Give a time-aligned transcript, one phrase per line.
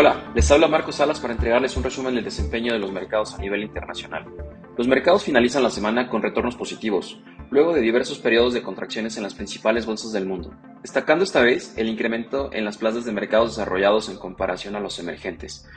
[0.00, 3.38] Hola, les habla Marcos Salas para entregarles un resumen del desempeño de los mercados a
[3.38, 4.24] nivel internacional.
[4.78, 7.20] Los mercados finalizan la semana con retornos positivos,
[7.50, 11.74] luego de diversos periodos de contracciones en las principales bolsas del mundo, destacando esta vez
[11.76, 15.68] el incremento en las plazas de mercados desarrollados en comparación a los emergentes.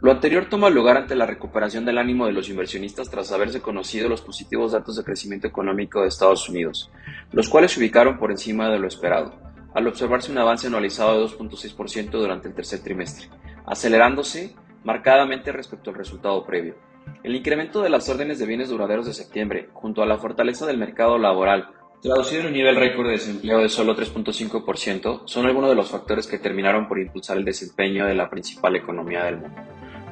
[0.00, 4.08] Lo anterior toma lugar ante la recuperación del ánimo de los inversionistas tras haberse conocido
[4.08, 6.90] los positivos datos de crecimiento económico de Estados Unidos,
[7.32, 9.34] los cuales se ubicaron por encima de lo esperado,
[9.74, 13.28] al observarse un avance anualizado de 2.6% durante el tercer trimestre,
[13.70, 14.54] acelerándose
[14.84, 16.76] marcadamente respecto al resultado previo.
[17.22, 20.78] El incremento de las órdenes de bienes duraderos de septiembre, junto a la fortaleza del
[20.78, 21.70] mercado laboral,
[22.02, 26.26] traducido en un nivel récord de desempleo de solo 3.5%, son algunos de los factores
[26.26, 29.60] que terminaron por impulsar el desempeño de la principal economía del mundo.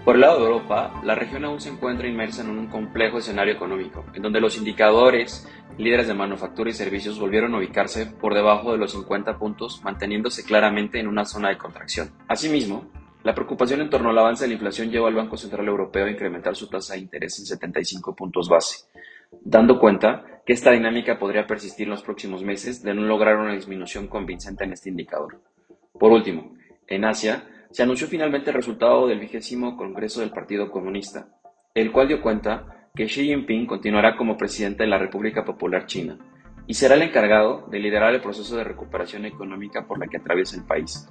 [0.04, 3.54] Por el lado de Europa, la región aún se encuentra inmersa en un complejo escenario
[3.54, 5.48] económico, en donde los indicadores
[5.78, 10.44] líderes de manufactura y servicios volvieron a ubicarse por debajo de los 50 puntos, manteniéndose
[10.44, 12.12] claramente en una zona de contracción.
[12.28, 12.88] Asimismo,
[13.26, 16.10] la preocupación en torno al avance de la inflación llevó al Banco Central Europeo a
[16.12, 18.86] incrementar su tasa de interés en 75 puntos base,
[19.42, 23.54] dando cuenta que esta dinámica podría persistir en los próximos meses de no lograr una
[23.54, 25.40] disminución convincente en este indicador.
[25.98, 26.54] Por último,
[26.86, 31.26] en Asia, se anunció finalmente el resultado del vigésimo Congreso del Partido Comunista,
[31.74, 36.16] el cual dio cuenta que Xi Jinping continuará como presidente de la República Popular China
[36.68, 40.56] y será el encargado de liderar el proceso de recuperación económica por la que atraviesa
[40.56, 41.08] el país,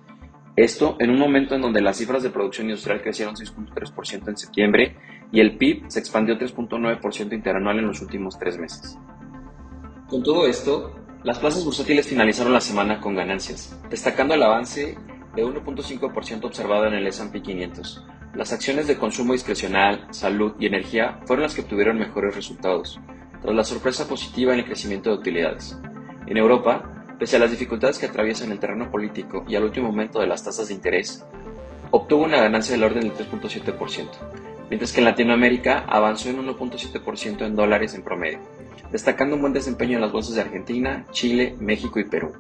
[0.56, 4.96] esto en un momento en donde las cifras de producción industrial crecieron 6.3% en septiembre
[5.32, 8.98] y el PIB se expandió 3.9% interanual en los últimos tres meses.
[10.08, 14.98] Con todo esto, las plazas bursátiles finalizaron la semana con ganancias, destacando el avance
[15.36, 18.06] de 1.5% observado en el S&P 500.
[18.36, 23.00] Las acciones de consumo discrecional, salud y energía fueron las que obtuvieron mejores resultados,
[23.42, 25.78] tras la sorpresa positiva en el crecimiento de utilidades.
[26.28, 30.20] En Europa, Pese a las dificultades que atraviesan el terreno político y al último momento
[30.20, 31.26] de las tasas de interés,
[31.92, 34.10] obtuvo una ganancia del orden del 3.7%,
[34.70, 38.42] mientras que en Latinoamérica avanzó en 1.7% en dólares en promedio,
[38.92, 42.34] destacando un buen desempeño en las bolsas de Argentina, Chile, México y Perú.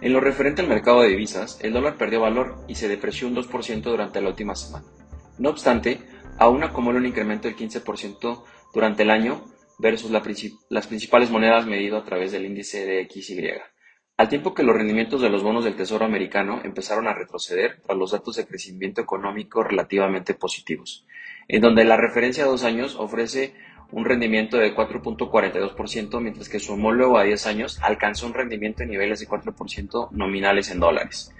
[0.00, 3.34] En lo referente al mercado de divisas, el dólar perdió valor y se depreció un
[3.34, 4.84] 2% durante la última semana.
[5.38, 6.00] No obstante,
[6.38, 9.46] aún acumula un incremento del 15% durante el año
[9.80, 13.75] versus las principales monedas medido a través del índice de XY
[14.16, 17.98] al tiempo que los rendimientos de los bonos del Tesoro americano empezaron a retroceder tras
[17.98, 21.04] los datos de crecimiento económico relativamente positivos,
[21.48, 23.54] en donde la referencia a dos años ofrece
[23.92, 28.90] un rendimiento de 4.42%, mientras que su homólogo a 10 años alcanzó un rendimiento en
[28.90, 31.32] niveles de 4% nominales en dólares.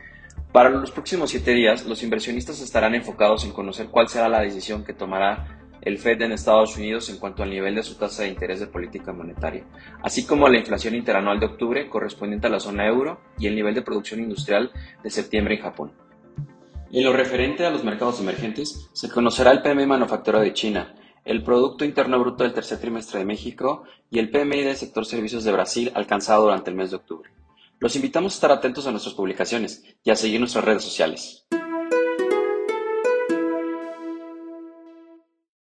[0.53, 4.85] Para los próximos siete días, los inversionistas estarán enfocados en conocer cuál será la decisión
[4.85, 5.56] que tomará
[5.87, 8.67] el Fed en Estados Unidos en cuanto al nivel de su tasa de interés de
[8.67, 9.65] política monetaria,
[10.03, 13.73] así como la inflación interanual de octubre correspondiente a la zona euro y el nivel
[13.73, 14.73] de producción industrial
[15.05, 15.93] de septiembre en Japón.
[16.91, 20.93] En lo referente a los mercados emergentes, se conocerá el PMI manufacturero de China,
[21.25, 25.45] el Producto Interno Bruto del tercer trimestre de México y el PMI del sector servicios
[25.45, 27.31] de Brasil alcanzado durante el mes de octubre.
[27.79, 31.47] Los invitamos a estar atentos a nuestras publicaciones y a seguir nuestras redes sociales.